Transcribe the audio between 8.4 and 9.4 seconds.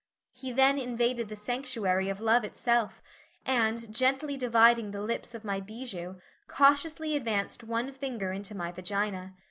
my vagina.